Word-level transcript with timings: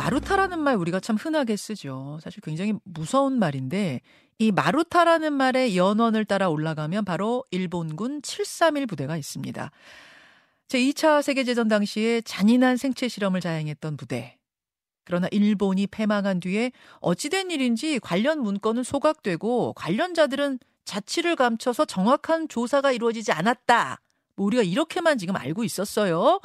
마루타라는 0.00 0.58
말 0.60 0.76
우리가 0.76 0.98
참 0.98 1.16
흔하게 1.16 1.56
쓰죠. 1.56 2.18
사실 2.22 2.40
굉장히 2.40 2.72
무서운 2.84 3.38
말인데 3.38 4.00
이 4.38 4.50
마루타라는 4.50 5.34
말의 5.34 5.76
연원을 5.76 6.24
따라 6.24 6.48
올라가면 6.48 7.04
바로 7.04 7.44
일본군 7.50 8.22
731 8.22 8.86
부대가 8.86 9.18
있습니다. 9.18 9.70
제2차 10.68 11.20
세계대전 11.20 11.68
당시에 11.68 12.22
잔인한 12.22 12.78
생체 12.78 13.08
실험을 13.08 13.42
자행했던 13.42 13.98
부대. 13.98 14.38
그러나 15.04 15.28
일본이 15.32 15.86
패망한 15.86 16.40
뒤에 16.40 16.72
어찌된 17.00 17.50
일인지 17.50 17.98
관련 17.98 18.40
문건은 18.40 18.84
소각되고 18.84 19.74
관련자들은 19.74 20.60
자취를 20.86 21.36
감춰서 21.36 21.84
정확한 21.84 22.48
조사가 22.48 22.92
이루어지지 22.92 23.32
않았다. 23.32 24.00
뭐 24.36 24.46
우리가 24.46 24.62
이렇게만 24.62 25.18
지금 25.18 25.36
알고 25.36 25.62
있었어요. 25.62 26.40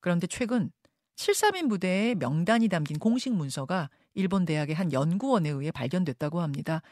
그런데 0.00 0.26
최근 0.26 0.72
731 1.16 1.68
부대의 1.68 2.14
명단이 2.16 2.68
담긴 2.68 2.98
공식 2.98 3.32
문서가 3.32 3.90
일본 4.14 4.44
대학의 4.44 4.74
한 4.74 4.92
연구원에 4.92 5.48
의해 5.50 5.70
발견됐다고 5.70 6.40
합니다. 6.40 6.82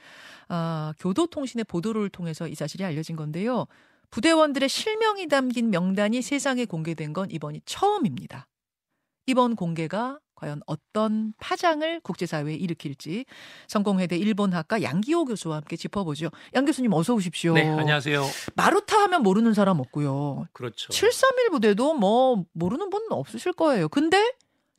아, 0.49 0.95
교도통신의 0.99 1.65
보도를 1.65 2.09
통해서 2.09 2.49
이 2.49 2.55
사실이 2.55 2.85
알려진 2.85 3.17
건데요. 3.17 3.67
부대원들의 4.11 4.69
실명이 4.69 5.29
담긴 5.29 5.71
명단이 5.71 6.23
세상에 6.23 6.65
공개된 6.65 7.13
건 7.13 7.31
이번이 7.31 7.63
처음입니다. 7.65 8.49
이번 9.27 9.55
공개가 9.55 10.19
과연 10.41 10.63
어떤 10.67 11.35
파장을 11.39 12.01
국제사회에 12.01 12.55
일으킬지 12.55 13.27
성공회대 13.69 14.17
일본학과 14.17 14.83
양기호 14.83 15.27
교수와 15.27 15.57
함께 15.57 15.77
짚어보죠. 15.77 16.31
양 16.55 16.65
교수님 16.65 16.93
어서 16.95 17.15
오십시오. 17.15 17.53
네, 17.53 17.69
안녕하세요. 17.69 18.25
마루타 18.57 19.03
하면 19.03 19.23
모르는 19.23 19.53
사람 19.53 19.81
없고요. 19.81 20.47
그렇죠. 20.53 20.91
731 20.93 21.51
부대도 21.51 21.93
뭐 21.95 22.45
모르는 22.53 22.89
분 22.89 23.03
없으실 23.11 23.53
거예요. 23.53 23.91
근데 23.91 24.33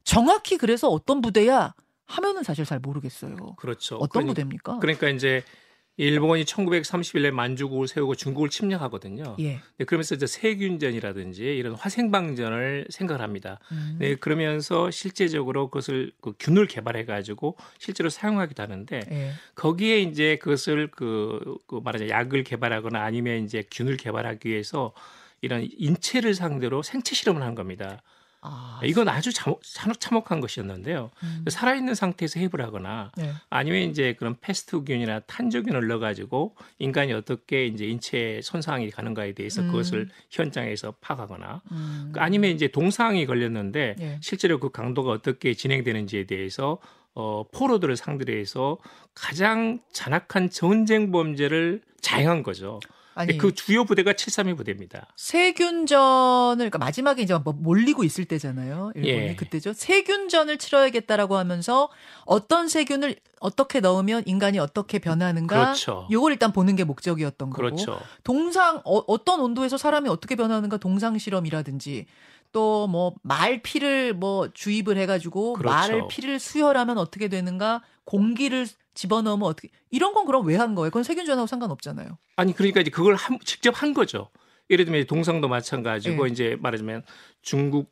정확히 0.04 0.58
그래서 0.58 0.90
어떤 0.90 1.22
부대야 1.22 1.76
하면은 2.08 2.42
사실 2.42 2.66
잘 2.66 2.80
모르겠어요. 2.80 3.36
그렇죠. 3.58 3.98
어떤 3.98 4.10
그러니, 4.10 4.28
부대입니까? 4.30 4.80
그러니까 4.80 5.10
이제 5.10 5.44
일본이 6.02 6.46
1931년에 6.46 7.30
만주국을 7.30 7.88
세우고 7.88 8.16
중국을 8.16 8.50
침략하거든요. 8.50 9.36
예. 9.40 9.60
네, 9.78 9.86
그러면서 9.86 10.16
이제 10.16 10.26
세균전이라든지 10.26 11.44
이런 11.44 11.76
화생방전을 11.76 12.88
생각을 12.90 13.22
합니다. 13.22 13.60
음. 13.72 13.98
네, 14.00 14.16
그러면서 14.16 14.90
실제적으로 14.90 15.68
그것을 15.68 16.12
그 16.20 16.34
균을 16.40 16.66
개발해 16.66 17.06
가지고 17.06 17.56
실제로 17.78 18.10
사용하기도 18.10 18.64
하는데 18.64 19.00
예. 19.12 19.32
거기에 19.54 20.00
이제 20.00 20.38
그것을 20.38 20.90
그, 20.90 21.58
그 21.68 21.80
말하자 21.84 22.10
약을 22.10 22.46
개발하거나 22.46 23.00
아니면 23.00 23.44
이제 23.44 23.64
균을 23.70 23.96
개발하기 23.96 24.50
위해서 24.50 24.94
이런 25.42 25.68
인체를 25.72 26.34
상대로 26.34 26.82
생체 26.82 27.14
실험을 27.14 27.44
하는 27.44 27.54
겁니다. 27.54 28.02
아, 28.44 28.80
이건 28.84 29.08
아주 29.08 29.32
참, 29.32 29.54
참, 29.62 29.94
참혹 30.00 30.32
한 30.32 30.40
것이었는데요. 30.40 31.12
음. 31.24 31.46
살아있는 31.48 31.94
상태에서 31.94 32.40
해부를 32.40 32.66
하거나 32.66 33.12
네. 33.16 33.32
아니면 33.52 33.82
이제 33.84 34.14
그런 34.18 34.36
패스트균이나 34.42 35.22
탄저균을 35.22 35.88
넣어가지고 35.88 36.56
인간이 36.80 37.14
어떻게 37.14 37.68
이제 37.68 37.86
인체 37.86 38.42
손상이 38.44 38.90
가는가에 38.90 39.34
대해서 39.34 39.62
음. 39.62 39.68
그것을 39.68 40.10
현장에서 40.32 40.96
파가거나 41.02 41.62
음. 41.72 42.14
아니면 42.18 42.52
이제 42.52 42.68
동상이 42.68 43.28
걸렸는데 43.28 43.96
예. 44.00 44.18
실제로 44.22 44.60
그 44.60 44.72
강도가 44.72 45.12
어떻게 45.12 45.54
진행되는지에 45.54 46.26
대해서 46.26 46.80
어, 47.14 47.44
포로들을 47.52 47.96
상대로 47.96 48.34
해서 48.34 48.78
가장 49.14 49.80
잔악한 49.92 50.50
전쟁 50.50 51.12
범죄를 51.12 51.82
자행한 52.00 52.42
거죠. 52.42 52.80
아니 53.14 53.38
그 53.38 53.54
주요 53.54 53.84
부대가 53.86 54.14
732 54.14 54.56
부대입니다. 54.56 55.08
세균전을 55.18 56.58
그러니까 56.58 56.78
마지막에 56.78 57.22
이제 57.22 57.38
뭐 57.38 57.54
몰리고 57.54 58.04
있을 58.04 58.26
때잖아요. 58.26 58.92
일본이 58.96 59.28
예. 59.30 59.36
그때죠. 59.36 59.74
세균전을 59.74 60.58
치러야겠다라고 60.58 61.38
하면서 61.38 61.90
어떤 62.26 62.68
세균을 62.70 63.16
어떻게 63.40 63.80
넣으면 63.80 64.24
인간이 64.26 64.60
어떻게 64.60 65.00
변하는가 65.00 65.56
그렇죠. 65.56 66.08
요걸 66.12 66.34
일단 66.34 66.54
보는 66.54 66.76
게 66.76 66.84
목적이었던 66.84 67.50
거고 67.50 67.62
그렇죠. 67.62 68.00
동상 68.24 68.82
어, 68.86 69.24
떤 69.26 69.40
온도에서 69.42 69.78
사람이 69.78 70.10
어떻게 70.10 70.36
변하는가 70.36 70.78
동상 70.78 71.18
실험이라든지 71.18 72.06
또 72.54 72.88
뭐 72.88 73.14
말 73.24 73.62
피를 73.62 74.14
뭐 74.14 74.50
주입을 74.54 74.98
해 74.98 75.06
가지고 75.06 75.54
그렇죠. 75.54 75.76
말 75.76 76.08
피를 76.10 76.40
수혈하면 76.40 76.98
어떻게 76.98 77.28
되는가 77.30 77.82
공기를 78.04 78.68
집어넣으면 78.94 79.44
어떻게 79.48 79.70
이런 79.90 80.14
건 80.14 80.26
그럼 80.26 80.46
왜 80.48 80.56
한 80.58 80.76
거예요? 80.76 80.90
그건 80.90 81.04
세균전하고 81.04 81.48
상관없잖아요. 81.48 82.18
아니 82.36 82.54
그러니까 82.54 82.82
이제 82.82 82.90
그걸 82.92 83.16
한- 83.16 83.40
직접 83.46 83.82
한 83.82 83.94
거죠. 83.94 84.30
예를 84.70 84.86
들면 84.86 85.06
동상도 85.08 85.48
마찬가지고 85.48 86.28
예. 86.28 86.32
이제 86.32 86.58
말하자면 86.60 87.04
중국 87.42 87.92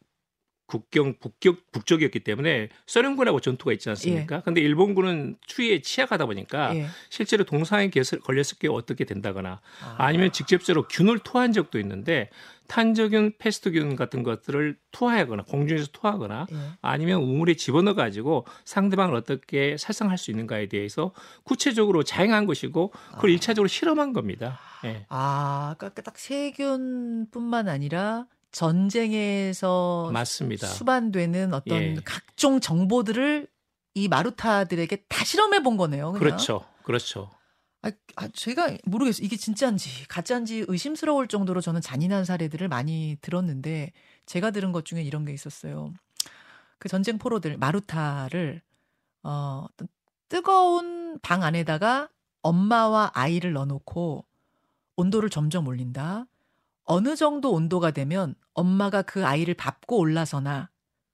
국경 0.69 1.15
북격 1.19 1.71
북쪽이었기 1.71 2.19
때문에 2.19 2.69
소련군하고 2.85 3.39
전투가 3.39 3.73
있지 3.73 3.89
않습니까? 3.89 4.41
근데 4.41 4.61
일본군은 4.61 5.35
추위에 5.45 5.81
취약하다 5.81 6.27
보니까 6.27 6.75
예. 6.75 6.85
실제로 7.09 7.43
동상에 7.43 7.89
걸렸을 7.89 8.59
게 8.59 8.67
어떻게 8.69 9.03
된다거나 9.03 9.61
아. 9.83 9.95
아니면 9.97 10.31
직접적으로 10.31 10.87
균을 10.87 11.19
토한 11.19 11.53
적도 11.53 11.79
있는데 11.79 12.29
탄저균, 12.67 13.33
패스트균 13.39 13.95
같은 13.95 14.21
것들을 14.21 14.77
투하하거나 14.91 15.43
공중에서 15.45 15.87
투하하거나 15.91 16.45
예. 16.51 16.55
아니면 16.83 17.23
우물에 17.23 17.55
집어넣어 17.55 17.95
가지고 17.95 18.45
상대방을 18.65 19.15
어떻게 19.15 19.75
살상할 19.75 20.19
수 20.19 20.29
있는가에 20.29 20.67
대해서 20.67 21.11
구체적으로 21.43 22.03
자행한 22.03 22.45
것이고 22.45 22.91
그걸 23.15 23.31
아. 23.31 23.33
일차적으로 23.33 23.67
실험한 23.67 24.13
겁니다. 24.13 24.59
예. 24.85 25.07
아, 25.09 25.73
그러니까 25.79 26.03
딱 26.03 26.19
세균뿐만 26.19 27.67
아니라 27.67 28.27
전쟁에서 28.51 30.09
맞습니다. 30.11 30.67
수반되는 30.67 31.53
어떤 31.53 31.81
예. 31.81 31.95
각종 32.03 32.59
정보들을 32.59 33.47
이 33.95 34.07
마루타들에게 34.07 35.05
다 35.07 35.23
실험해 35.23 35.63
본 35.63 35.77
거네요. 35.77 36.11
그냥. 36.13 36.19
그렇죠. 36.19 36.65
그렇죠. 36.83 37.29
아, 37.81 37.91
아, 38.15 38.27
제가 38.33 38.77
모르겠어요. 38.83 39.25
이게 39.25 39.37
진짜인지 39.37 40.07
가짜인지 40.07 40.65
의심스러울 40.67 41.27
정도로 41.27 41.61
저는 41.61 41.81
잔인한 41.81 42.25
사례들을 42.25 42.67
많이 42.67 43.17
들었는데 43.21 43.93
제가 44.25 44.51
들은 44.51 44.71
것 44.71 44.85
중에 44.85 45.01
이런 45.01 45.25
게 45.25 45.33
있었어요. 45.33 45.93
그 46.77 46.89
전쟁 46.89 47.17
포로들 47.17 47.57
마루타를 47.57 48.61
어, 49.23 49.65
뜨거운 50.27 51.19
방 51.21 51.43
안에다가 51.43 52.09
엄마와 52.41 53.11
아이를 53.13 53.53
넣어놓고 53.53 54.25
온도를 54.95 55.29
점점 55.29 55.67
올린다. 55.67 56.25
어느 56.89 57.15
정도 57.15 57.53
온도가 57.53 57.91
되면 57.91 58.33
엄마가 58.55 59.03
그 59.03 59.25
아이를 59.25 59.53
밟고 59.53 59.97
올라서나 59.97 60.69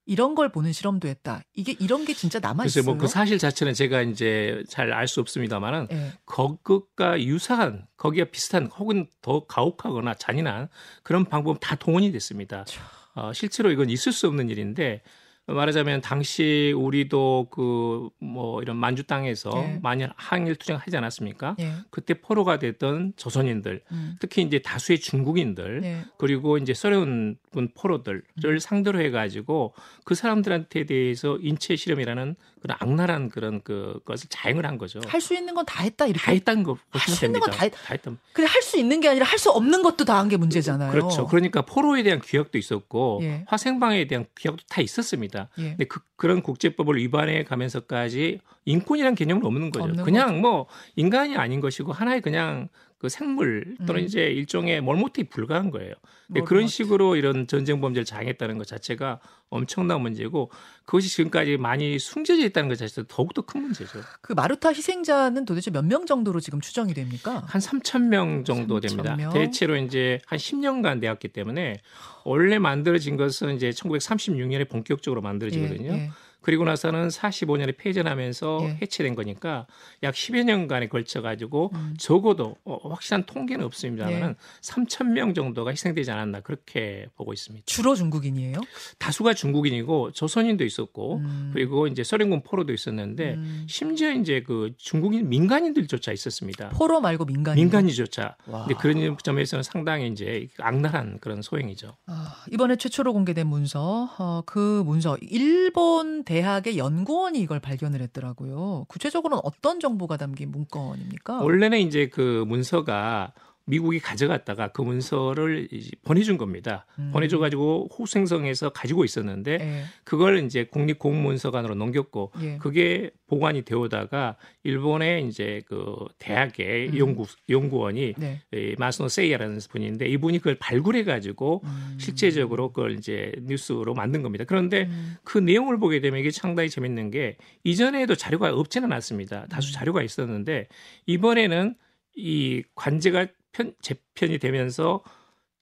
이런 0.06 0.34
걸 0.34 0.50
보는 0.50 0.72
실험도 0.72 1.08
했다. 1.09 1.41
이게 1.53 1.75
이런 1.80 2.06
게 2.06 2.13
진짜 2.13 2.40
남아 2.40 2.66
있어요. 2.66 2.86
뭐그 2.86 3.08
사실 3.08 3.38
자체는 3.38 3.74
제가 3.74 4.03
이제 4.03 4.63
잘 4.69 4.94
알 4.94 5.08
수 5.08 5.19
없습니다만은 5.19 5.88
예. 5.91 6.13
그것과 6.25 7.22
유사한 7.22 7.88
거기와 7.97 8.28
비슷한 8.31 8.68
혹은 8.68 9.08
더 9.22 9.46
가혹하거나 9.47 10.13
잔인한 10.13 10.69
그런 11.03 11.25
방법 11.25 11.58
다 11.59 11.75
동원이 11.75 12.12
됐습니다. 12.13 12.63
참. 12.66 12.84
어, 13.16 13.34
실제로 13.34 13.69
이건 13.72 13.90
있을 13.90 14.12
수 14.13 14.28
없는 14.28 14.50
일인데 14.50 15.02
말하자면 15.47 16.01
당시 16.01 16.73
우리도 16.75 17.47
그 17.51 18.09
뭐 18.35 18.61
이런 18.61 18.78
만주 18.78 19.03
땅에서 19.03 19.51
예. 19.56 19.79
많이 19.81 20.06
항일 20.16 20.56
투쟁하지 20.56 20.95
않았습니까? 20.97 21.56
예. 21.59 21.73
그때 21.89 22.16
포로가 22.16 22.59
됐던 22.59 23.13
조선인들, 23.16 23.81
음. 23.91 24.16
특히 24.19 24.41
이제 24.41 24.59
다수의 24.59 25.00
중국인들, 25.00 25.81
예. 25.83 26.06
그리고 26.17 26.57
이제 26.57 26.73
소련 26.73 27.38
분 27.51 27.69
포로들을 27.73 28.23
음. 28.44 28.59
상대로 28.59 29.00
해가지고 29.00 29.73
그 30.03 30.16
사람들한테 30.16 30.85
대해서 30.85 31.38
인체 31.41 31.75
실험이라는 31.75 32.35
그런 32.65 32.77
악랄한 32.79 33.29
그런 33.29 33.61
그 33.63 33.99
것을 34.05 34.27
자행을 34.29 34.65
한 34.65 34.77
거죠. 34.77 34.99
할 35.07 35.21
수 35.21 35.33
있는 35.35 35.53
건 35.53 35.65
다 35.65 35.83
했다 35.83 36.05
이렇게. 36.07 36.23
다 36.25 36.31
했다는 36.31 36.63
거 36.63 36.77
할수 36.89 37.11
보시면 37.11 37.29
있는 37.29 37.39
됩니다. 37.41 37.51
건다 37.51 37.63
했- 37.65 37.73
다 37.87 37.93
했던. 37.93 38.17
그래 38.33 38.47
할 38.47 38.61
수 38.61 38.77
있는 38.77 38.99
게 39.01 39.07
아니라 39.09 39.25
할 39.25 39.37
수 39.37 39.51
없는 39.51 39.81
것도 39.83 40.05
다 40.05 40.17
한 40.17 40.29
게 40.29 40.37
문제잖아요. 40.37 40.91
그렇죠. 40.91 41.27
그러니까 41.27 41.61
포로에 41.61 42.01
대한 42.03 42.19
규약도 42.23 42.57
있었고 42.57 43.19
예. 43.23 43.43
화생방에 43.47 44.07
대한 44.07 44.25
규약도 44.35 44.63
다 44.67 44.81
있었습니다. 44.81 45.49
예. 45.59 45.63
근데 45.69 45.85
그, 45.85 45.99
그런 46.15 46.41
국제법을 46.41 46.97
위반해 46.97 47.43
가면서까지 47.43 48.39
인권이라는 48.65 49.15
개념은 49.15 49.45
없는 49.45 49.69
거죠. 49.71 49.85
없는 49.85 50.03
그냥 50.03 50.41
뭐 50.41 50.65
인간이 50.95 51.35
아닌 51.38 51.61
것이고 51.61 51.91
하나의 51.94 52.21
그냥 52.21 52.69
그 53.06 53.10
생물 53.10 53.75
또는 53.86 54.02
음. 54.02 54.06
이제 54.06 54.25
일종의 54.25 54.81
몰모티에 54.81 55.25
불과한 55.25 55.69
거예요. 55.69 55.94
근데 56.28 56.40
뭐, 56.40 56.48
그런 56.48 56.63
뭐, 56.63 56.68
식으로 56.68 57.16
이런 57.16 57.46
전쟁 57.46 57.80
범죄를 57.81 58.04
자행했다는 58.04 58.57
것 58.57 58.66
자체가 58.66 59.19
엄청난 59.50 60.02
문제고 60.02 60.50
그것이 60.86 61.07
지금까지 61.10 61.57
많이 61.57 62.00
숨겨져 62.00 62.44
있다는 62.46 62.68
것 62.68 62.78
자체도 62.78 63.07
더욱더 63.07 63.44
큰 63.44 63.62
문제죠. 63.62 64.00
그 64.22 64.34
마루타 64.34 64.69
희생자는 64.74 65.46
도대체 65.46 65.72
몇 65.72 65.86
명 65.86 66.06
정도로 66.07 66.40
지금 66.40 66.60
추정이 66.62 66.94
됩니까? 66.96 67.44
한 67.46 67.62
3천 67.62 68.07
명 68.07 68.44
정도 68.44 68.81
3,000 68.81 68.81
됩니다. 68.81 69.16
명? 69.16 69.34
대체로 69.34 69.78
이제 69.78 70.19
한 70.25 70.40
10년간 70.40 71.00
되었기 71.00 71.28
때문에 71.28 71.78
원래 72.24 72.57
만들어진 72.57 73.18
것은 73.18 73.56
이제 73.56 73.69
1936년에 73.69 74.68
본격적으로 74.68 75.22
만들어지거든요. 75.22 75.92
예, 75.92 75.98
예. 76.06 76.12
그리고 76.45 76.63
나서는 76.63 77.07
45년에 77.07 77.75
폐전하면서 77.75 78.59
예. 78.62 78.77
해체된 78.80 79.15
거니까 79.15 79.65
약 80.03 80.13
10여 80.13 80.44
년간에 80.44 80.89
걸쳐 80.89 81.24
가지고 81.24 81.71
음. 81.74 81.95
적어도 81.97 82.56
어, 82.63 82.88
확실한 82.88 83.25
통계는 83.25 83.65
없습니다만은 83.65 84.30
예. 84.30 84.36
3천 84.62 85.07
명 85.07 85.33
정도가 85.33 85.71
희생되지 85.71 86.12
않았나 86.12 86.42
그렇게 86.42 87.07
보고 87.15 87.33
있습니다. 87.33 87.63
주로 87.65 87.95
중국인이에요? 87.95 88.62
다수가 89.00 89.33
중국인이고 89.33 90.12
조선인도 90.12 90.63
있었고 90.63 91.15
음. 91.15 91.50
그리고 91.51 91.88
이제 91.88 92.03
소련군 92.03 92.44
포로도 92.44 92.74
있었는데 92.74 93.33
음. 93.33 93.65
심지어 93.68 94.12
이제 94.12 94.44
그 94.45 94.74
중국인 94.77 95.27
민간인들조차 95.27 96.12
있었습니다. 96.12 96.69
포로 96.69 97.01
말고 97.01 97.25
민간인. 97.25 97.63
민간인조차. 97.63 98.36
와. 98.45 98.68
근데 98.68 98.75
그런 98.80 99.18
점에서는 99.18 99.63
상당히 99.63 100.09
이제 100.09 100.47
악랄한 100.59 101.18
그런 101.21 101.42
소행이죠. 101.42 101.95
아, 102.06 102.44
이번에 102.51 102.75
최초로 102.75 103.13
공개된 103.13 103.47
문서, 103.47 104.12
어, 104.19 104.44
그 104.45 104.83
문서, 104.86 105.18
일본 105.21 106.24
대 106.24 106.34
학의 106.41 106.77
연구원이 106.77 107.39
이걸 107.39 107.59
발견을 107.59 108.01
했더라고요. 108.01 108.85
구체적으로는 108.87 109.41
어떤 109.43 109.79
정보가 109.79 110.17
담긴 110.17 110.51
문건입니까? 110.51 111.41
원래는 111.41 111.79
이제 111.79 112.09
그 112.09 112.43
문서가 112.47 113.33
미국이 113.65 114.00
가져갔다가 114.00 114.67
그 114.69 114.81
문서를 114.81 115.67
보내준 116.03 116.38
겁니다. 116.38 116.85
음. 117.00 117.09
보내줘가지고 117.12 117.89
호생성에서 117.97 118.69
가지고 118.69 119.03
있었는데 119.03 119.57
예, 119.59 119.83
그걸 120.03 120.44
이제 120.45 120.65
국립공문서관으로 120.65 121.73
넘겼고 121.73 122.31
예. 122.41 122.57
그게 122.57 123.09
보관이 123.27 123.63
되오다가 123.63 124.35
일본의 124.63 125.27
이제 125.27 125.62
그 125.65 125.95
대학의 126.19 126.89
음. 126.89 126.97
연구 126.97 127.25
연구원이 127.50 128.13
네. 128.17 128.41
이 128.53 128.75
마스노 128.77 129.07
세이야라는 129.07 129.59
분인데 129.69 130.07
이분이 130.09 130.38
그걸 130.38 130.56
발굴해 130.56 131.03
가지고 131.03 131.61
음. 131.63 131.97
실제적으로 132.00 132.71
그걸 132.71 132.91
이제 132.91 133.31
뉴스로 133.41 133.95
만든 133.95 134.21
겁니다. 134.21 134.45
그런데 134.47 134.83
음. 134.83 135.15
그 135.23 135.39
내용을 135.39 135.79
보게 135.79 136.01
되면 136.01 136.19
이게 136.19 136.29
상당히 136.29 136.69
재밌는 136.69 137.09
게 137.09 137.38
이전에도 137.63 138.13
자료가 138.13 138.53
없지는 138.53 138.94
않습니다. 138.94 139.47
다수 139.50 139.71
음. 139.71 139.73
자료가 139.73 140.03
있었는데 140.03 140.68
이번에는 141.07 141.75
이 142.15 142.63
관제가 142.75 143.27
편, 143.56 143.74
재편이 143.81 144.40
되면서 144.40 145.02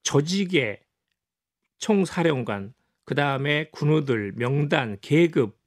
조직의 0.01 0.79
총사령관, 1.77 2.73
그 3.05 3.13
다음에 3.13 3.69
군우들, 3.71 4.33
명단, 4.35 4.97
계급, 4.99 5.59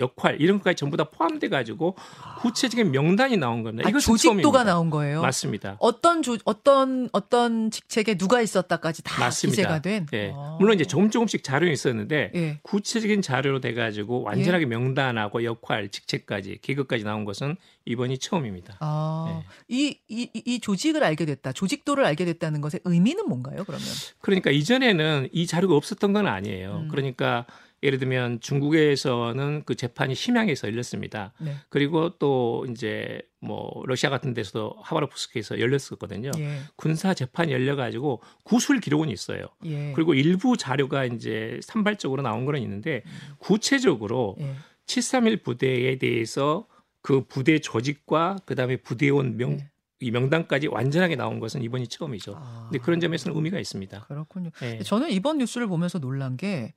역할 0.00 0.40
이런 0.40 0.58
것까지 0.58 0.76
전부 0.76 0.96
다 0.96 1.04
포함돼 1.04 1.48
가지고 1.48 1.96
구체적인 2.40 2.92
명단이 2.92 3.36
나온 3.36 3.62
겁니다. 3.64 3.86
아, 3.86 3.90
이것은 3.90 4.06
조직도가 4.12 4.28
처음입니다. 4.58 4.64
나온 4.64 4.90
거예요. 4.90 5.22
맞습니다. 5.22 5.76
어떤 5.80 6.22
조, 6.22 6.36
어떤 6.44 7.08
어떤 7.12 7.70
직책에 7.70 8.16
누가 8.16 8.40
있었다까지 8.40 9.02
다 9.02 9.20
맞습니다. 9.20 9.56
기재가 9.56 9.82
된. 9.82 10.06
예. 10.12 10.30
어. 10.34 10.56
물론 10.60 10.76
이제 10.76 10.84
조금 10.84 11.10
조금씩 11.10 11.42
자료는 11.42 11.72
있었는데 11.72 12.30
예. 12.34 12.60
구체적인 12.62 13.22
자료로 13.22 13.60
돼 13.60 13.74
가지고 13.74 14.22
완전하게 14.22 14.66
명단하고 14.66 15.42
역할, 15.42 15.88
직책까지, 15.88 16.60
계급까지 16.62 17.02
나온 17.02 17.24
것은 17.24 17.56
이번이 17.84 18.18
처음입니다. 18.18 18.76
아, 18.80 19.40
예. 19.42 19.46
이, 19.68 19.98
이, 20.08 20.28
이- 20.32 20.42
이 20.44 20.60
조직을 20.60 21.02
알게 21.02 21.24
됐다, 21.24 21.52
조직도를 21.52 22.04
알게 22.04 22.24
됐다는 22.24 22.60
것의 22.60 22.80
의미는 22.84 23.26
뭔가요, 23.28 23.64
그러면? 23.64 23.84
그러니까 24.20 24.50
이전에는 24.52 25.30
이 25.32 25.46
자료가 25.46 25.74
없었던 25.74 26.12
건 26.12 26.26
아니에요. 26.28 26.82
음. 26.84 26.88
그러니까 26.88 27.46
예를 27.82 27.98
들면 27.98 28.40
중국에서는 28.40 29.62
그 29.64 29.74
재판이 29.74 30.14
심양에서 30.14 30.68
열렸습니다. 30.68 31.32
네. 31.38 31.54
그리고 31.68 32.10
또 32.18 32.66
이제 32.70 33.22
뭐 33.40 33.82
러시아 33.86 34.10
같은 34.10 34.34
데서도 34.34 34.76
하바르프스크에서 34.82 35.60
열렸었거든요. 35.60 36.32
예. 36.38 36.58
군사 36.76 37.14
재판이 37.14 37.52
열려가지고 37.52 38.20
구술 38.42 38.80
기록은 38.80 39.10
있어요. 39.10 39.46
예. 39.64 39.92
그리고 39.94 40.14
일부 40.14 40.56
자료가 40.56 41.04
이제 41.04 41.60
산발적으로 41.62 42.22
나온 42.22 42.44
거는 42.44 42.60
있는데 42.62 43.02
구체적으로 43.38 44.36
예. 44.40 44.54
731 44.86 45.42
부대에 45.42 45.98
대해서 45.98 46.66
그 47.00 47.24
부대 47.26 47.60
조직과 47.60 48.38
그다음에 48.44 48.76
부대원 48.76 49.36
명, 49.36 49.56
네. 49.56 49.70
이 50.00 50.10
명단까지 50.10 50.68
완전하게 50.68 51.16
나온 51.16 51.38
것은 51.38 51.62
이번이 51.62 51.88
처음이죠. 51.88 52.34
아, 52.36 52.68
근데 52.70 52.82
그런 52.82 52.98
점에서는 52.98 53.36
의미가 53.36 53.58
있습니다. 53.58 54.06
그렇군요. 54.06 54.50
예. 54.62 54.80
저는 54.80 55.10
이번 55.10 55.38
뉴스를 55.38 55.66
보면서 55.68 55.98
놀란 55.98 56.36
게 56.36 56.74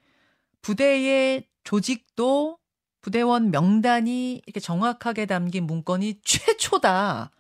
부대의 0.62 1.48
조직도 1.64 2.58
부대원 3.02 3.52
명단이 3.52 4.42
이렇게 4.46 4.60
정확하게 4.60 5.26
담긴 5.26 5.66
문건이 5.66 6.22
최초다. 6.24 7.32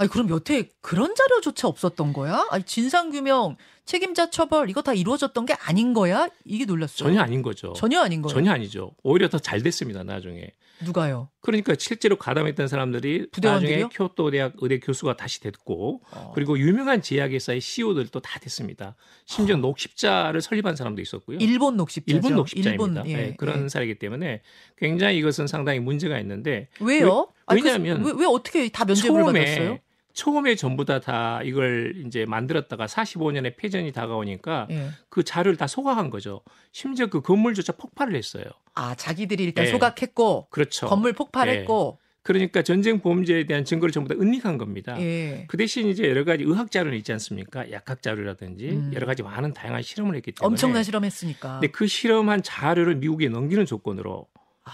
아니 0.00 0.08
그럼 0.08 0.30
여태 0.30 0.68
그런 0.80 1.12
자료조차 1.16 1.66
없었던 1.66 2.12
거야? 2.12 2.46
아니 2.50 2.62
진상 2.62 3.10
규명, 3.10 3.56
책임자 3.84 4.30
처벌 4.30 4.70
이거 4.70 4.80
다 4.80 4.94
이루어졌던 4.94 5.44
게 5.44 5.54
아닌 5.54 5.92
거야? 5.92 6.28
이게 6.44 6.64
놀랐어요. 6.64 7.08
전혀 7.08 7.20
아닌 7.20 7.42
거죠. 7.42 7.72
전혀 7.72 8.00
아닌 8.00 8.22
거예요. 8.22 8.32
전혀 8.32 8.52
아니죠. 8.52 8.92
오히려 9.02 9.28
더 9.28 9.38
잘 9.40 9.60
됐습니다. 9.62 10.04
나중에. 10.04 10.50
누가요? 10.84 11.28
그러니까 11.40 11.74
실제로 11.76 12.14
가담했던 12.16 12.68
사람들이 12.68 13.30
부대원들이요? 13.32 13.86
나중에 13.86 13.88
교토 13.92 14.30
대학 14.30 14.52
의대 14.60 14.78
교수가 14.78 15.16
다시 15.16 15.40
됐고 15.40 16.02
어. 16.12 16.30
그리고 16.36 16.56
유명한 16.56 17.02
제약회사의 17.02 17.60
CEO들도 17.60 18.20
다 18.20 18.38
됐습니다. 18.38 18.94
심지어 19.26 19.56
녹십자를 19.56 20.40
설립한 20.40 20.76
사람도 20.76 21.02
있었고요. 21.02 21.38
일본 21.40 21.76
녹십자죠. 21.76 22.14
일본 22.16 22.36
녹십자입니다. 22.36 23.00
일본, 23.02 23.10
예, 23.10 23.16
네, 23.16 23.34
그런 23.36 23.64
예. 23.64 23.68
사례이기 23.68 23.98
때문에 23.98 24.42
굉장히 24.76 25.18
이것은 25.18 25.48
상당히 25.48 25.80
문제가 25.80 26.20
있는데 26.20 26.68
왜요? 26.78 27.32
아니, 27.46 27.60
그- 27.60 27.66
왜냐하면 27.66 28.04
왜, 28.04 28.12
왜 28.16 28.26
어떻게 28.26 28.68
다 28.68 28.84
면죄부를 28.84 29.24
받았어요? 29.24 29.78
처음에 30.18 30.56
전부 30.56 30.84
다 30.84 30.98
다 30.98 31.40
이걸 31.44 31.94
이제 32.06 32.24
만들었다가 32.26 32.86
45년에 32.86 33.56
폐전이 33.56 33.92
다가오니까 33.92 34.66
예. 34.70 34.88
그 35.08 35.22
자료를 35.22 35.56
다 35.56 35.68
소각한 35.68 36.10
거죠. 36.10 36.42
심지어 36.72 37.06
그 37.06 37.20
건물조차 37.20 37.74
폭발을 37.74 38.16
했어요. 38.16 38.44
아 38.74 38.96
자기들이 38.96 39.44
일단 39.44 39.64
예. 39.66 39.70
소각했고 39.70 40.48
그렇죠. 40.50 40.88
건물 40.88 41.12
폭발했고 41.12 41.98
그러니까 42.22 42.62
전쟁 42.62 43.00
범죄에 43.00 43.46
대한 43.46 43.64
증거를 43.64 43.92
전부 43.92 44.12
다 44.12 44.20
은닉한 44.20 44.58
겁니다. 44.58 45.00
예. 45.00 45.44
그 45.46 45.56
대신 45.56 45.86
이제 45.86 46.08
여러 46.08 46.24
가지 46.24 46.42
의학 46.42 46.72
자료는 46.72 46.98
있지 46.98 47.12
않습니까? 47.12 47.70
약학 47.70 48.02
자료라든지 48.02 48.70
음. 48.70 48.90
여러 48.94 49.06
가지 49.06 49.22
많은 49.22 49.52
다양한 49.54 49.82
실험을 49.82 50.16
했기 50.16 50.32
때문에 50.32 50.52
엄청난 50.52 50.82
실험했으니까. 50.82 51.60
근데 51.60 51.68
그 51.68 51.86
실험한 51.86 52.42
자료를 52.42 52.96
미국에 52.96 53.28
넘기는 53.28 53.64
조건으로 53.64 54.26
아, 54.64 54.70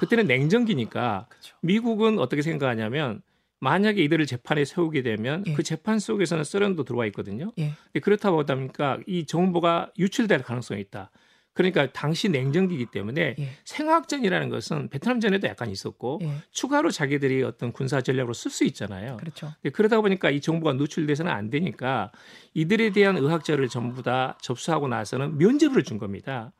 그때는 0.00 0.26
냉전기니까 0.26 1.26
그렇죠. 1.28 1.56
미국은 1.60 2.18
어떻게 2.18 2.40
생각하냐면 2.40 3.20
만약에 3.60 4.02
이들을 4.02 4.26
재판에 4.26 4.64
세우게 4.64 5.02
되면 5.02 5.44
예. 5.46 5.54
그 5.54 5.62
재판 5.62 5.98
속에서는 5.98 6.44
소련도 6.44 6.84
들어와 6.84 7.06
있거든요. 7.06 7.52
예. 7.58 7.72
그렇다 8.00 8.30
보니까 8.30 8.98
이 9.06 9.26
정보가 9.26 9.92
유출될 9.98 10.42
가능성이 10.42 10.80
있다. 10.82 11.10
그러니까 11.54 11.90
당시 11.90 12.28
냉전기이기 12.28 12.86
때문에 12.92 13.34
예. 13.36 13.48
생화학전이라는 13.64 14.48
것은 14.48 14.90
베트남 14.90 15.18
전에도 15.18 15.48
약간 15.48 15.70
있었고 15.70 16.20
예. 16.22 16.30
추가로 16.52 16.92
자기들이 16.92 17.42
어떤 17.42 17.72
군사 17.72 18.00
전략으로 18.00 18.32
쓸 18.32 18.52
수 18.52 18.64
있잖아요. 18.64 19.16
그렇죠. 19.16 19.52
그러다 19.72 20.00
보니까 20.00 20.30
이 20.30 20.40
정보가 20.40 20.74
노출돼서는 20.74 21.32
안 21.32 21.50
되니까 21.50 22.12
이들에 22.54 22.90
대한 22.90 23.16
의학 23.16 23.42
자료를 23.42 23.68
전부 23.68 24.04
다 24.04 24.38
접수하고 24.40 24.86
나서는 24.86 25.38
면죄부를 25.38 25.82
준 25.82 25.98
겁니다. 25.98 26.52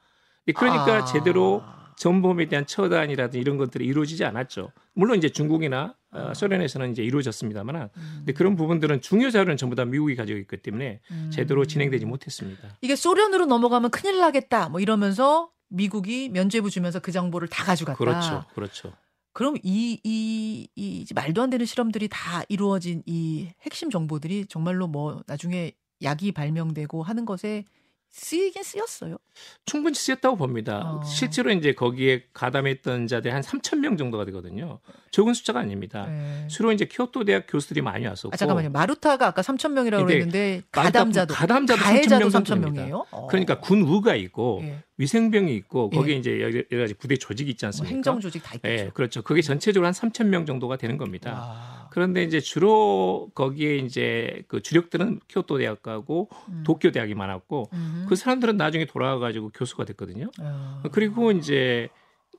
그러니까 0.57 0.97
아. 0.97 1.05
제대로 1.05 1.63
전범에 1.97 2.47
대한 2.47 2.67
처단이라든지 2.67 3.39
이런 3.39 3.57
것들이 3.57 3.85
이루어지지 3.87 4.25
않았죠. 4.25 4.73
물론 4.95 5.19
이제 5.19 5.29
중국이나 5.29 5.95
어, 6.11 6.33
소련에서는 6.35 6.93
이제 6.93 7.03
이루어졌습니다만, 7.03 7.77
아. 7.77 7.91
음. 7.97 8.15
근데 8.19 8.33
그런 8.33 8.57
부분들은 8.57 9.01
중요 9.01 9.31
자료는 9.31 9.57
전부 9.57 9.77
다 9.77 9.85
미국이 9.85 10.17
가지고 10.17 10.39
있기 10.39 10.57
때문에 10.59 11.01
음. 11.11 11.31
제대로 11.33 11.65
진행되지 11.67 12.07
못했습니다. 12.07 12.77
이게 12.81 12.97
소련으로 12.97 13.47
넘어가면 13.47 13.91
큰일 13.91 14.19
나겠다. 14.19 14.69
뭐 14.69 14.81
이러면서 14.81 15.51
미국이 15.69 16.31
면죄부 16.31 16.71
주면서 16.71 16.99
그 17.01 17.13
정보를 17.13 17.49
다 17.49 17.65
가져갔다. 17.65 17.99
그렇죠, 17.99 18.45
그렇죠. 18.55 18.93
그럼 19.33 19.57
이, 19.63 20.01
이, 20.03 20.69
이 20.75 21.05
말도 21.15 21.43
안 21.43 21.51
되는 21.51 21.65
실험들이 21.65 22.09
다 22.09 22.43
이루어진 22.49 23.03
이 23.07 23.49
핵심 23.63 23.91
정보들이 23.91 24.47
정말로 24.47 24.89
뭐 24.89 25.23
나중에 25.27 25.73
약이 26.03 26.33
발명되고 26.33 27.03
하는 27.03 27.25
것에 27.25 27.65
쓰이긴 28.11 28.63
쓰였어요. 28.63 29.17
충분히 29.65 29.95
쓰였다고 29.95 30.37
봅니다. 30.37 30.81
어. 30.85 31.03
실제로 31.05 31.51
이제 31.51 31.73
거기에 31.73 32.25
가담했던 32.33 33.07
자들이 33.07 33.33
한 33.33 33.43
3천 33.43 33.79
명 33.79 33.97
정도가 33.97 34.25
되거든요. 34.27 34.81
적은 35.11 35.35
숫자가 35.35 35.61
아닙니다. 35.61 36.07
네. 36.07 36.47
주로 36.49 36.73
이제 36.73 36.85
키오토 36.87 37.25
대학 37.25 37.47
교수들이 37.49 37.81
많이 37.83 38.07
왔었고, 38.07 38.31
아 38.33 38.37
잠깐만요. 38.37 38.71
마루타가 38.71 39.29
아까 39.29 39.43
3천 39.43 39.73
명이라고 39.73 40.05
그랬는데 40.05 40.63
가담자도 40.73 41.35
가담자도 41.35 41.81
가해자도 41.81 42.29
3,000명 42.29 42.31
3천 42.31 42.47
정도입니다. 42.47 42.83
명이에요. 42.83 43.07
어. 43.11 43.27
그러니까 43.29 43.61
군의가 43.61 44.15
있고 44.17 44.61
예. 44.63 44.83
위생병이 44.99 45.55
있고 45.57 45.91
거기에 45.91 46.15
예. 46.15 46.19
이제 46.19 46.41
여러 46.41 46.83
가지 46.83 46.95
부대 46.95 47.17
조직이 47.17 47.53
있지 47.53 47.65
뭐 47.65 47.69
않습니까? 47.69 47.95
행정 47.95 48.21
조직 48.21 48.43
다 48.43 48.57
있겠죠. 48.57 48.85
예, 48.85 48.91
그렇죠. 48.93 49.23
그게 49.23 49.41
전체적으로 49.43 49.87
한 49.87 49.95
3천 49.95 50.27
명 50.27 50.45
정도가 50.45 50.77
되는 50.77 50.99
겁니다. 50.99 51.33
와. 51.33 51.89
그런데 51.91 52.25
이제 52.25 52.41
주로 52.41 53.31
거기에 53.35 53.77
이제 53.77 54.43
그 54.49 54.61
주력들은 54.61 55.21
키오토 55.29 55.59
대학하고 55.59 56.29
음. 56.49 56.65
도쿄 56.67 56.91
대학이 56.91 57.15
많았고 57.15 57.71
음. 57.73 58.07
그 58.09 58.17
사람들은 58.17 58.57
나중에 58.57 58.87
돌아가 58.87 59.19
가지고 59.19 59.51
교수가 59.51 59.85
됐거든요. 59.85 60.31
어. 60.41 60.83
그리고 60.93 61.31
이제 61.31 61.89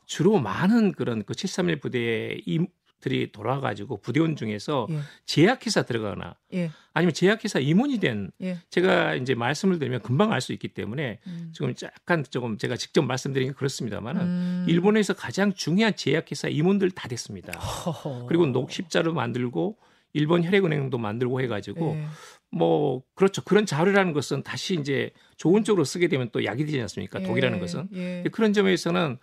주로 0.06 0.38
많은 0.40 0.92
그런 0.92 1.24
그 1.24 1.34
731 1.34 1.80
부대의 1.80 2.44
임, 2.46 2.68
들이 3.00 3.32
돌아가지고 3.32 4.02
부대원 4.02 4.36
중에서 4.36 4.88
예. 4.90 5.00
제약회사 5.26 5.84
들어가거나 5.84 6.36
예. 6.54 6.72
아니면 6.94 7.14
제약회사 7.14 7.60
임원이 7.60 8.00
된 8.00 8.32
예. 8.42 8.58
제가 8.70 9.16
이제 9.16 9.36
말씀을 9.36 9.80
드리면 9.80 10.02
금방 10.02 10.32
알 10.34 10.42
수 10.42 10.54
있기 10.54 10.70
때문에 10.70 11.20
음. 11.28 11.52
지금 11.54 11.74
약간 11.84 12.24
조금 12.30 12.58
제가 12.58 12.76
직접 12.78 13.02
말씀드리긴 13.04 13.54
그렇습니다만은 13.54 14.22
음. 14.22 14.66
일본에서 14.68 15.14
가장 15.14 15.54
중요한 15.54 15.96
제약회사 15.96 16.48
임원들 16.48 16.92
다 16.92 17.08
됐습니다. 17.08 17.58
허허. 17.60 18.26
그리고 18.28 18.46
녹십자로 18.46 19.14
만들고 19.14 19.78
일본 20.14 20.44
혈액은행도 20.44 20.98
만들고 20.98 21.42
해가지고 21.42 21.96
예. 21.96 22.06
뭐 22.52 23.04
그렇죠 23.16 23.44
그런 23.44 23.66
자료라는 23.66 24.14
것은 24.14 24.44
다시 24.44 24.76
이제 24.76 25.12
좋은 25.38 25.64
쪽으로 25.64 25.84
쓰게 25.84 26.08
되면 26.08 26.30
또 26.32 26.44
약이 26.44 26.66
되지 26.66 26.82
않습니까 26.82 27.20
독이라는 27.20 27.58
예. 27.58 27.62
것은 27.62 27.88
예. 27.94 28.24
그런 28.32 28.54
점에서는 28.54 29.18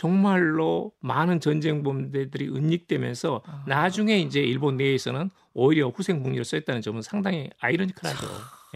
정말로 0.00 0.92
많은 1.00 1.40
전쟁 1.40 1.82
범죄들이 1.82 2.48
은닉되면서 2.48 3.42
아. 3.44 3.64
나중에 3.66 4.18
이제 4.18 4.40
일본 4.40 4.78
내에서는 4.78 5.28
오히려 5.52 5.90
후생국리로 5.90 6.42
쓰였다는 6.42 6.80
점은 6.80 7.02
상당히 7.02 7.50
아이러니컬하죠. 7.60 8.26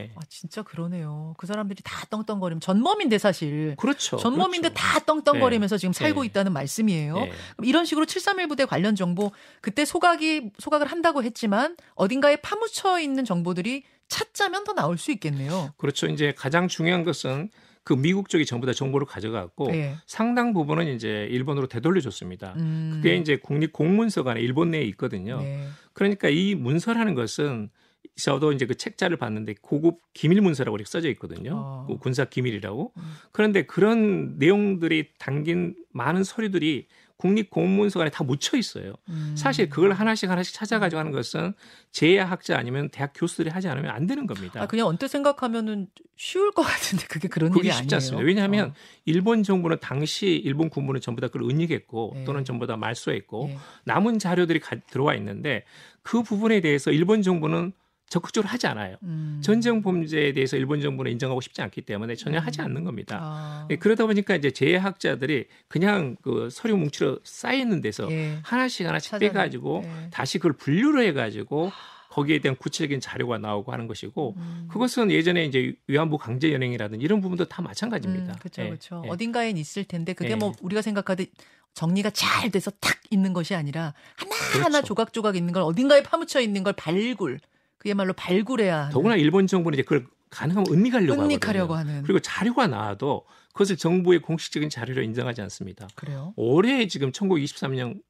예. 0.01 0.13
아 0.17 0.21
진짜 0.29 0.61
그러네요. 0.63 1.35
그 1.39 1.47
사람들이 1.47 1.81
다 1.83 2.05
떵떵거리면 2.11 2.61
전범인데 2.61 3.17
사실 3.17 3.75
그렇죠. 3.79 4.19
전범인데 4.19 4.69
그렇죠. 4.69 4.75
다 4.75 4.99
떵떵거리면서 4.99 5.79
지금 5.79 5.95
살고 5.95 6.21
네. 6.21 6.27
있다는 6.27 6.53
말씀이에요. 6.53 7.27
이런 7.63 7.87
식으로 7.87 8.05
731 8.05 8.49
부대 8.49 8.67
관련 8.67 8.95
정보 8.95 9.33
그때 9.63 9.87
소각이 9.87 10.51
소각을 10.59 10.89
한다고 10.89 11.23
했지만 11.23 11.77
어딘가에 11.95 12.37
파묻혀 12.37 12.99
있는 12.99 13.25
정보들이 13.25 13.85
찾자면 14.09 14.65
더 14.65 14.73
나올 14.73 14.99
수 14.99 15.11
있겠네요. 15.13 15.73
그렇죠. 15.77 16.07
이제 16.07 16.33
가장 16.37 16.69
중요한 16.69 17.05
것은 17.05 17.51
그 17.85 17.93
미국 17.93 18.31
쪽이 18.31 18.47
전부 18.47 18.67
다 18.67 18.73
정보를 18.73 19.07
가져갔고 19.07 19.75
예. 19.75 19.97
상당 20.07 20.55
부분은 20.55 20.89
이제 20.95 21.29
일본으로 21.31 21.69
되돌려줬습니다. 21.69 22.55
음. 22.57 22.93
그게 22.95 23.17
이제 23.17 23.37
국립 23.37 23.73
공문서관에 23.73 24.41
일본 24.41 24.71
내에 24.71 24.83
있거든요. 24.85 25.41
네. 25.41 25.69
그러니까 25.93 26.31
이 26.31 26.55
문서라는 26.55 27.15
것은 27.15 27.69
저도 28.17 28.53
이제 28.53 28.65
그 28.65 28.75
책자를 28.75 29.17
봤는데 29.17 29.57
고급 29.61 30.01
기밀 30.15 30.41
문서라고 30.41 30.77
이렇게 30.77 30.89
써져 30.89 31.09
있거든요. 31.11 31.53
어. 31.55 31.87
그 31.87 31.99
군사 31.99 32.25
기밀이라고. 32.25 32.93
음. 32.97 33.03
그런데 33.33 33.67
그런 33.67 34.39
내용들이 34.39 35.11
담긴 35.19 35.75
많은 35.93 36.25
서류들이 36.25 36.87
국립공문서관에 37.17 38.11
다 38.11 38.25
묻혀 38.25 38.57
있어요. 38.57 38.93
음. 39.09 39.35
사실 39.37 39.69
그걸 39.69 39.93
하나씩 39.93 40.29
하나씩 40.31 40.55
찾아가지고 40.55 40.99
하는 41.01 41.13
것은 41.13 41.55
제야학자 41.91 42.59
아니면 42.59 42.89
대학 42.91 43.13
교수들이 43.15 43.51
하지 43.51 43.69
않으면 43.69 43.91
안 43.91 44.07
되는 44.07 44.27
겁니다. 44.27 44.61
아 44.63 44.67
그냥 44.67 44.87
언뜻 44.87 45.09
생각하면은 45.09 45.89
쉬울 46.17 46.53
것 46.53 46.63
같은데 46.63 47.07
그게 47.09 47.29
그런 47.29 47.51
그게 47.51 47.69
일이 47.69 47.73
쉽지 47.77 47.95
아니에요. 47.95 47.97
않습니다. 47.97 48.27
왜냐하면 48.27 48.71
어. 48.71 48.75
일본 49.05 49.43
정부는 49.43 49.79
당시 49.81 50.41
일본 50.45 50.71
군부는 50.71 51.01
전부 51.01 51.21
다 51.21 51.29
그걸 51.29 51.49
은닉했고 51.51 52.13
네. 52.17 52.25
또는 52.25 52.45
전부 52.45 52.67
다 52.67 52.77
말소했고 52.77 53.49
예. 53.51 53.59
남은 53.85 54.19
자료들이 54.19 54.61
가- 54.61 54.77
들어와 54.91 55.15
있는데 55.15 55.65
그 56.03 56.23
부분에 56.23 56.61
대해서 56.61 56.91
일본 56.91 57.23
정부는 57.23 57.73
적극적으로 58.09 58.49
하지 58.49 58.67
않아요. 58.67 58.97
음. 59.03 59.41
전쟁 59.43 59.83
범죄에 59.83 60.33
대해서 60.33 60.57
일본 60.57 60.81
정부는 60.81 61.11
인정하고 61.13 61.41
싶지 61.41 61.63
않기 61.63 61.83
때문에 61.83 62.15
전혀 62.15 62.39
하지 62.39 62.61
음. 62.61 62.67
않는 62.67 62.85
겁니다. 62.85 63.19
아. 63.21 63.69
예, 63.71 63.77
그러다 63.77 64.07
보니까 64.07 64.37
이제 64.37 64.51
제약자들이 64.51 65.47
그냥 65.69 66.17
그 66.23 66.49
서류 66.51 66.77
뭉치로 66.77 67.19
쌓여 67.25 67.59
있는 67.59 67.81
데서 67.81 68.11
예. 68.11 68.39
하나씩 68.43 68.87
하나씩 68.87 69.11
찾아내- 69.13 69.29
빼가지고 69.33 69.83
예. 69.85 70.11
다시 70.11 70.39
그걸 70.39 70.53
분류를 70.53 71.05
해가지고 71.09 71.73
거기에 72.11 72.39
대한 72.39 72.55
구체적인 72.57 73.01
자료가 73.01 73.39
나오고 73.39 73.73
하는 73.73 73.89
것이고 73.89 74.35
음. 74.37 74.69
그것은 74.71 75.11
예전에 75.11 75.45
이제 75.47 75.75
위안부 75.89 76.19
강제 76.19 76.53
연행이라든지 76.53 77.05
이런 77.05 77.21
부분도 77.21 77.47
다 77.47 77.61
마찬가지입니다. 77.63 78.35
그렇죠, 78.39 78.63
예, 78.63 78.67
그렇죠. 78.69 79.03
예. 79.07 79.09
어딘가엔 79.09 79.57
있을 79.57 79.83
텐데 79.85 80.13
그게 80.13 80.31
예. 80.31 80.35
뭐 80.37 80.53
우리가 80.63 80.81
생각하듯 80.83 81.33
정리가 81.73 82.11
잘 82.11 82.53
돼서 82.53 82.71
탁 82.79 82.97
있는 83.11 83.33
것이 83.33 83.57
아니라 83.57 83.95
하나 84.17 84.35
하나 84.65 84.69
그렇죠. 84.69 84.87
조각조각 84.87 85.35
있는 85.35 85.53
걸 85.53 85.65
어딘가에 85.65 86.05
파묻혀 86.05 86.41
있는 86.41 86.63
걸 86.63 86.73
발굴, 86.75 87.41
그야말로 87.85 88.15
발굴해야 88.15 88.81
하는. 88.81 88.93
더구나 88.93 89.15
일본 89.15 89.47
정부는 89.47 89.77
이제 89.77 89.83
그걸 89.83 90.07
가능하면 90.31 90.73
은닉하려고 90.73 91.23
은닉하려고 91.23 91.75
하거든요. 91.75 91.93
하는. 91.93 92.03
그리고 92.03 92.19
자료가 92.19 92.67
나와도 92.67 93.27
그것을 93.53 93.77
정부의 93.77 94.21
공식적인 94.23 94.71
자료로 94.71 95.03
인정하지 95.03 95.43
않습니다. 95.43 95.87
그래요. 95.95 96.33
올해 96.37 96.87
지금 96.89 97.13
1923년 97.13 98.01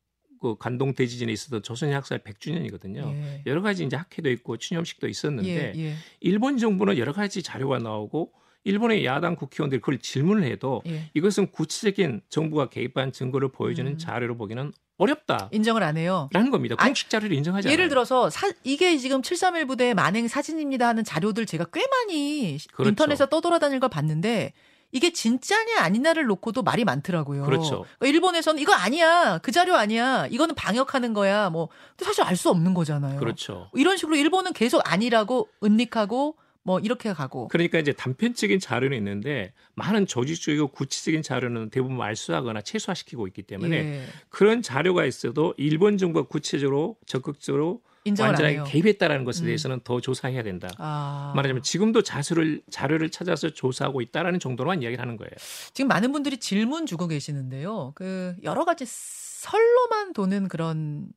그 0.40 0.56
관동 0.58 0.94
대지진에 0.94 1.32
있었던 1.32 1.62
조선의 1.62 1.94
학살 1.94 2.20
100주년이거든요. 2.20 3.12
예. 3.14 3.42
여러 3.46 3.62
가지 3.62 3.84
이제 3.84 3.96
학회도 3.96 4.30
있고 4.30 4.58
추념식도 4.58 5.08
있었는데 5.08 5.72
예, 5.74 5.80
예, 5.80 5.94
일본 6.20 6.56
정부는 6.58 6.96
여러 6.98 7.12
가지 7.12 7.42
자료가 7.42 7.78
나오고 7.78 8.32
일본의 8.64 9.04
야당 9.04 9.36
국회의원들이 9.36 9.80
그걸 9.80 9.98
질문을 9.98 10.44
해도 10.44 10.82
예. 10.86 11.10
이것은 11.14 11.50
구체적인 11.52 12.22
정부가 12.28 12.68
개입한 12.70 13.12
증거를 13.12 13.48
보여주는 13.52 13.90
음. 13.92 13.98
자료로 13.98 14.36
보기는 14.36 14.72
어렵다라는 14.96 15.48
인정을 15.52 15.82
안 15.82 15.96
해요. 15.96 16.28
겁니다. 16.32 16.76
아니, 16.78 16.90
공식 16.90 17.10
자료를 17.10 17.36
인정하지 17.36 17.68
예를 17.68 17.84
않아요. 17.84 17.88
들어서 17.90 18.30
사- 18.30 18.50
이게 18.62 18.96
지금 18.96 19.22
731 19.22 19.66
부대의 19.66 19.94
만행 19.94 20.28
사진입니다 20.28 20.86
하는 20.88 21.04
자료들 21.04 21.46
제가 21.46 21.66
꽤 21.72 21.84
많이 21.90 22.58
그렇죠. 22.72 22.88
인터넷에 22.88 23.28
떠돌아다닐 23.28 23.80
걸 23.80 23.88
봤는데 23.90 24.52
이게 24.92 25.12
진짜냐 25.12 25.80
아니냐를 25.80 26.26
놓고도 26.26 26.62
말이 26.62 26.84
많더라고요. 26.84 27.44
그렇죠. 27.44 27.84
그러니까 27.98 28.06
일본에서는 28.06 28.62
이거 28.62 28.72
아니야. 28.72 29.38
그 29.42 29.50
자료 29.50 29.74
아니야. 29.74 30.28
이거는 30.30 30.54
방역하는 30.54 31.12
거야. 31.12 31.50
뭐 31.50 31.68
사실 31.98 32.22
알 32.22 32.36
수 32.36 32.48
없는 32.50 32.72
거잖아요. 32.74 33.18
그렇죠. 33.18 33.68
이런 33.74 33.96
식으로 33.96 34.14
일본은 34.14 34.52
계속 34.52 34.80
아니라고 34.84 35.48
은닉하고 35.64 36.36
뭐 36.64 36.80
이렇게 36.80 37.12
가고. 37.12 37.48
그러니까 37.48 37.78
이제 37.78 37.92
단편적인 37.92 38.58
자료는 38.58 38.96
있는데 38.96 39.52
많은 39.74 40.06
조직적이고 40.06 40.68
구체적인 40.68 41.22
자료는 41.22 41.68
대부분 41.68 41.96
말소하거나 41.98 42.62
최소화시키고 42.62 43.26
있기 43.28 43.42
때문에 43.42 43.76
예. 43.76 44.06
그런 44.30 44.62
자료가 44.62 45.04
있어도 45.04 45.54
일본 45.58 45.98
정부가 45.98 46.26
구체적으로 46.26 46.96
적극적으로 47.06 47.82
완전하게. 48.06 48.64
개입했다라는 48.66 49.24
것에 49.24 49.44
음. 49.44 49.46
대해서는 49.46 49.80
더 49.84 50.00
조사해야 50.00 50.42
된다. 50.42 50.68
아. 50.78 51.32
말하자면 51.36 51.62
지금도 51.62 52.02
자료를 52.02 52.62
자료를 52.70 53.10
찾아서 53.10 53.50
조사하고 53.50 54.00
있다라는 54.00 54.40
정도로만 54.40 54.82
이야기를 54.82 55.00
하는 55.02 55.16
거예요. 55.16 55.30
지금 55.74 55.88
많은 55.88 56.12
분들이 56.12 56.38
질문 56.38 56.86
주고 56.86 57.08
계시는데요. 57.08 57.92
그 57.94 58.34
여러 58.42 58.64
가지 58.64 58.84
설로만 58.86 60.14
도는 60.14 60.48
그런 60.48 61.08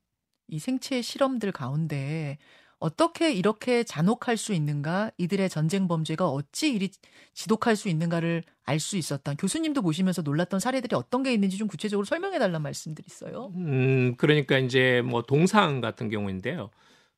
이 0.50 0.60
생체 0.60 1.02
실험들 1.02 1.52
가운데 1.52 2.38
어떻게 2.80 3.32
이렇게 3.34 3.84
잔혹할 3.84 4.38
수 4.38 4.54
있는가? 4.54 5.12
이들의 5.18 5.50
전쟁 5.50 5.88
범죄가 5.88 6.30
어찌 6.30 6.72
이리 6.74 6.92
지독할 7.34 7.76
수 7.76 7.90
있는가를 7.90 8.44
알 8.66 8.80
수 8.80 8.98
있었다. 8.98 9.34
교수님도 9.36 9.82
보시면서 9.82 10.22
놀랐던 10.22 10.60
사례들이 10.60 10.96
어떤 10.96 11.24
게 11.24 11.34
있는지 11.34 11.58
좀 11.58 11.68
구체적으로 11.68 12.06
설명해 12.06 12.38
달라는 12.38 12.62
말씀들이 12.62 13.06
있어요. 13.08 13.52
음, 13.56 14.16
그러니까 14.18 14.58
이제 14.58 15.02
뭐 15.06 15.22
동상 15.24 15.82
같은 15.82 16.10
경우인데요. 16.10 16.70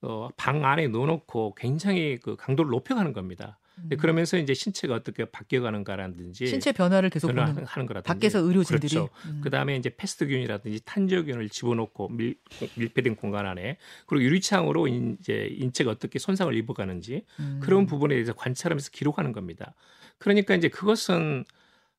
어, 0.01 0.29
방 0.37 0.63
안에 0.63 0.87
넣어놓고 0.87 1.55
굉장히 1.55 2.17
그 2.21 2.35
강도를 2.35 2.71
높여가는 2.71 3.11
겁니다. 3.13 3.59
근데 3.81 3.95
그러면서 3.95 4.37
이제 4.37 4.53
신체가 4.53 4.93
어떻게 4.93 5.25
바뀌어가는가라든지 5.25 6.43
음. 6.43 6.47
신체 6.47 6.71
변화를 6.71 7.09
계속 7.09 7.27
보는 7.27 7.45
변화하는 7.55 7.85
거라든지 7.85 8.07
밖에서 8.07 8.39
의료진들이 8.39 8.89
그렇죠. 8.93 9.09
음. 9.25 9.41
그다음에 9.41 9.75
이제 9.75 9.89
패스트균이라든지 9.95 10.81
탄저균을 10.85 11.49
집어넣고 11.49 12.09
밀, 12.09 12.35
밀폐된 12.75 13.15
공간 13.15 13.45
안에 13.45 13.77
그리고 14.05 14.23
유리창으로 14.25 14.87
인- 14.87 15.17
이제 15.19 15.47
인체가 15.51 15.91
어떻게 15.91 16.19
손상을 16.19 16.53
입어가는지 16.55 17.25
음. 17.39 17.59
그런 17.61 17.85
부분에 17.85 18.15
대해서 18.15 18.33
관찰하면서 18.33 18.91
기록하는 18.91 19.31
겁니다. 19.31 19.73
그러니까 20.17 20.55
이제 20.55 20.67
그것은 20.67 21.45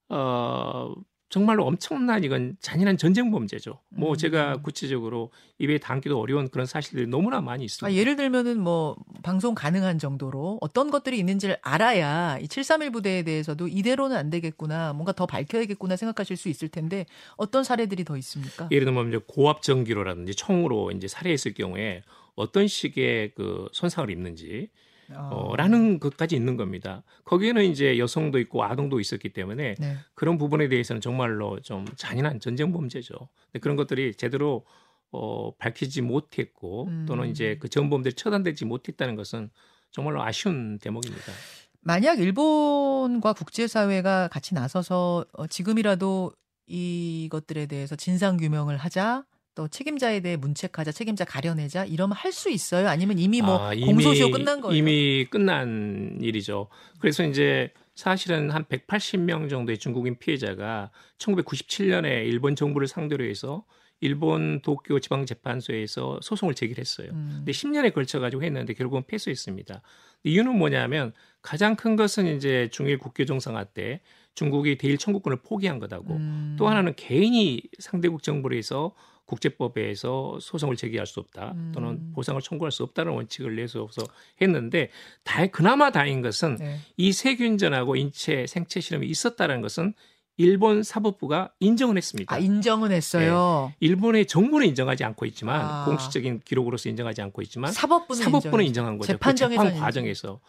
어 0.09 0.93
정말로 1.31 1.65
엄청난 1.65 2.25
이건 2.25 2.57
잔인한 2.61 2.97
전쟁 2.97 3.31
범죄죠. 3.31 3.79
뭐 3.89 4.11
음. 4.11 4.17
제가 4.17 4.63
구체적으로 4.63 5.31
입에 5.59 5.79
담기도 5.79 6.19
어려운 6.19 6.49
그런 6.49 6.67
사실들이 6.67 7.07
너무나 7.07 7.41
많이 7.41 7.65
있습니다. 7.65 7.87
아, 7.87 7.97
예를 7.97 8.17
들면은 8.17 8.61
뭐 8.61 8.97
방송 9.23 9.55
가능한 9.55 10.01
정도로 10.01 10.59
어떤 10.61 10.91
것들이 10.91 11.19
있는지를 11.21 11.57
알아야 11.63 12.37
이 12.41 12.49
731 12.49 12.91
부대에 12.91 13.23
대해서도 13.23 13.69
이대로는 13.69 14.17
안 14.17 14.29
되겠구나. 14.29 14.93
뭔가 14.93 15.13
더 15.13 15.25
밝혀야겠구나 15.27 15.95
생각하실 15.95 16.37
수 16.37 16.49
있을 16.49 16.69
텐데 16.69 17.07
어떤 17.37 17.63
사례들이 17.63 18.03
더 18.05 18.17
있습니까? 18.17 18.69
예를 18.73 18.85
들면 18.87 19.09
이제 19.09 19.21
고압 19.29 19.63
전기로라든지 19.63 20.35
총으로 20.35 20.91
이제 20.91 21.07
살해했을 21.07 21.55
경우에 21.55 22.03
어떤 22.35 22.67
식의 22.67 23.35
그 23.37 23.69
손상을 23.73 24.11
입는지 24.11 24.69
어, 25.17 25.57
라는 25.57 25.99
것까지 25.99 26.37
있는 26.37 26.57
겁니다. 26.57 27.03
거기에는 27.25 27.65
이제 27.65 27.99
여성도 27.99 28.39
있고 28.39 28.65
아동도 28.65 29.01
있었기 29.01 29.33
때문에 29.33 29.75
네. 29.79 29.97
그런 30.15 30.39
부분에 30.39 30.69
대해서는 30.69 31.01
정말로 31.01 31.61
좀 31.61 31.85
잔인한 31.97 32.41
전쟁 32.41 32.73
범죄죠. 32.73 33.15
근데 33.47 33.59
그런 33.61 33.77
것들이 33.77 34.15
제대로 34.15 34.65
어, 35.13 35.55
밝히지 35.57 36.03
못했고 36.03 36.87
음. 36.87 37.07
또는 37.07 37.29
이제 37.29 37.57
그 37.61 37.69
전범들이 37.69 38.15
처단되지 38.15 38.65
못했다는 38.65 39.17
것은 39.17 39.51
정말로 39.91 40.23
아쉬운 40.23 40.79
대목입니다. 40.79 41.33
만약 41.81 42.19
일본과 42.19 43.33
국제사회가 43.33 44.29
같이 44.29 44.55
나서서 44.55 45.25
어, 45.33 45.47
지금이라도 45.47 46.33
이것들에 46.67 47.67
대해서 47.67 47.97
진상 47.97 48.37
규명을 48.37 48.77
하자. 48.77 49.25
또 49.61 49.69
책임자에 49.69 50.21
대해 50.21 50.37
문책하자, 50.39 50.91
책임자 50.91 51.27
가려내자 51.27 51.85
이러면 51.85 52.17
할 52.17 52.33
수 52.33 52.49
있어요? 52.49 52.89
아니면 52.89 53.19
이미 53.19 53.43
뭐 53.43 53.59
아, 53.69 53.75
이미- 53.75 53.85
공소시효 53.87 54.31
끝난 54.31 54.61
거예요? 54.63 54.75
이미 54.75 55.27
끝난 55.29 56.17
일이죠. 56.23 56.69
그래서 56.99 57.25
이제 57.27 57.71
사실은 57.95 58.51
한 58.51 58.65
180명 58.65 59.51
정도의 59.51 59.77
중국인 59.77 60.17
피해자가 60.19 60.91
1997년에 61.19 62.27
일본 62.27 62.57
정부를 62.57 62.87
상대로 62.89 63.25
해서 63.25 63.65
일본 64.01 64.63
도쿄 64.63 64.99
지방 65.01 65.27
재판소에서 65.27 66.21
소송을 66.23 66.55
제기했어요. 66.55 67.11
음. 67.11 67.33
근데 67.39 67.53
10년에 67.53 67.93
걸쳐 67.93 68.19
가지고 68.19 68.43
했는데 68.45 68.73
결국은 68.73 69.03
패소했습니다. 69.07 69.83
이유는 70.25 70.57
뭐냐면 70.57 71.13
가장 71.43 71.77
큰 71.77 71.97
것은 71.97 72.35
이제 72.35 72.69
중일 72.73 72.97
국교 72.99 73.27
정상화 73.27 73.65
때 73.65 74.01
중국이 74.35 74.79
대일 74.79 74.97
청구권을 74.97 75.39
포기한 75.43 75.79
것하고 75.81 76.15
음. 76.15 76.57
또 76.59 76.69
하나는 76.69 76.95
개인이 76.95 77.61
상대국 77.79 78.23
정부를 78.23 78.57
해서 78.57 78.95
국제법에서 79.31 80.39
소송을 80.41 80.77
제기할 80.77 81.07
수 81.07 81.21
없다 81.21 81.55
또는 81.73 81.91
음. 81.91 82.13
보상을 82.15 82.41
청구할 82.43 82.73
수 82.73 82.83
없다는 82.83 83.13
원칙을 83.13 83.55
내세워서 83.55 84.03
했는데 84.41 84.91
다 85.23 85.47
그나마 85.47 85.93
다행인 85.93 86.21
것은 86.21 86.57
네. 86.57 86.79
이 86.97 87.13
세균전하고 87.13 87.97
인체 87.97 88.47
생체 88.47 88.81
실험이 88.81 89.07
있었다는 89.07 89.61
것은 89.61 89.95
일본 90.37 90.83
사법부가 90.83 91.53
인정을 91.61 91.97
했습니다. 91.97 92.35
아, 92.35 92.39
인정은 92.39 92.93
했어요. 92.93 93.69
네. 93.71 93.77
일본의 93.87 94.27
정부는 94.27 94.67
인정하지 94.69 95.05
않고 95.05 95.27
있지만 95.27 95.61
아. 95.61 95.85
공식적인 95.85 96.41
기록으로서 96.45 96.89
인정하지 96.89 97.23
않고 97.23 97.43
있지만 97.43 97.73
사법부는, 97.73 98.23
사법부는 98.25 98.65
인정한 98.65 98.99
거죠. 98.99 99.17
그 99.19 99.35
재판 99.35 99.75
과정에서. 99.75 100.41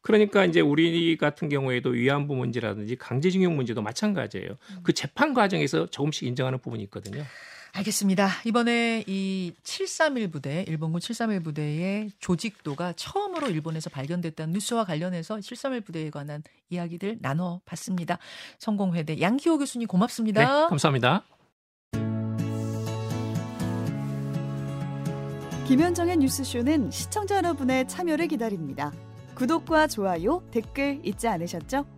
그러니까 0.00 0.44
이제 0.44 0.60
우리 0.60 1.16
같은 1.16 1.48
경우에도 1.48 1.90
위안부 1.90 2.34
문제라든지 2.34 2.96
강제징용 2.96 3.56
문제도 3.56 3.82
마찬가지예요. 3.82 4.50
음. 4.50 4.78
그 4.82 4.92
재판 4.92 5.34
과정에서 5.34 5.86
조금씩 5.86 6.28
인정하는 6.28 6.60
부분이 6.60 6.82
있거든요. 6.84 7.24
알겠습니다. 7.72 8.28
이번에 8.44 9.04
이 9.06 9.52
731 9.62 10.30
부대, 10.30 10.64
일본군 10.66 11.00
731 11.00 11.42
부대의 11.42 12.10
조직도가 12.18 12.94
처음으로 12.94 13.48
일본에서 13.48 13.90
발견됐다는 13.90 14.54
뉴스와 14.54 14.84
관련해서 14.84 15.40
731 15.40 15.80
부대에 15.82 16.10
관한 16.10 16.42
이야기들 16.70 17.18
나눠봤습니다. 17.20 18.18
성공회대 18.58 19.20
양기호 19.20 19.58
교수님 19.58 19.86
고맙습니다. 19.86 20.40
네, 20.40 20.68
감사합니다. 20.68 21.24
김현정의 25.66 26.16
뉴스쇼는 26.16 26.90
시청자 26.90 27.36
여러분의 27.36 27.86
참여를 27.86 28.28
기다립니다. 28.28 28.92
구독과 29.34 29.86
좋아요, 29.86 30.42
댓글 30.50 31.00
잊지 31.04 31.28
않으셨죠? 31.28 31.97